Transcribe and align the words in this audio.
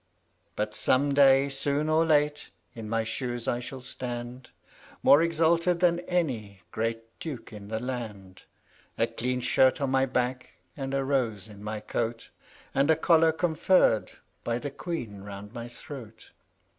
But 0.55 0.73
some 0.73 1.13
day, 1.13 1.47
soon 1.47 1.87
or 1.87 2.03
late, 2.03 2.49
in 2.73 2.89
my 2.89 3.03
shoes 3.03 3.47
I 3.47 3.59
shall 3.59 3.83
stand, 3.83 4.49
More 5.03 5.21
exalted 5.21 5.79
than 5.79 5.99
any 6.07 6.61
great 6.71 7.19
duke 7.19 7.53
in 7.53 7.67
the 7.67 7.79
land; 7.79 8.45
A 8.97 9.05
clean 9.05 9.41
shirt 9.41 9.79
on 9.79 9.91
my 9.91 10.07
back, 10.07 10.53
and 10.75 10.95
a 10.95 11.03
rose 11.03 11.47
in 11.47 11.63
my 11.63 11.81
coat, 11.81 12.29
And 12.73 12.89
a 12.89 12.95
collar 12.95 13.31
conferred 13.31 14.09
by 14.43 14.57
the 14.57 14.71
Queen 14.71 15.21
round 15.21 15.53
my 15.53 15.67
throat. 15.67 16.31